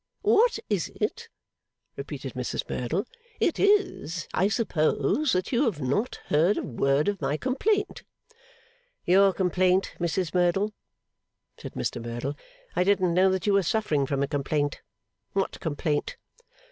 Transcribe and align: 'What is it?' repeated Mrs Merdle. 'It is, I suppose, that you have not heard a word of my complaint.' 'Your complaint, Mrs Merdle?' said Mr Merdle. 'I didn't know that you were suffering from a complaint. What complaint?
'What 0.23 0.57
is 0.67 0.91
it?' 0.95 1.29
repeated 1.95 2.33
Mrs 2.33 2.67
Merdle. 2.67 3.05
'It 3.39 3.59
is, 3.59 4.27
I 4.33 4.47
suppose, 4.47 5.31
that 5.33 5.51
you 5.51 5.65
have 5.65 5.79
not 5.79 6.15
heard 6.29 6.57
a 6.57 6.63
word 6.63 7.07
of 7.07 7.21
my 7.21 7.37
complaint.' 7.37 8.01
'Your 9.05 9.31
complaint, 9.31 9.93
Mrs 9.99 10.33
Merdle?' 10.33 10.73
said 11.59 11.73
Mr 11.75 12.03
Merdle. 12.03 12.35
'I 12.75 12.83
didn't 12.83 13.13
know 13.13 13.29
that 13.29 13.45
you 13.45 13.53
were 13.53 13.61
suffering 13.61 14.07
from 14.07 14.23
a 14.23 14.27
complaint. 14.27 14.81
What 15.33 15.59
complaint? 15.59 16.17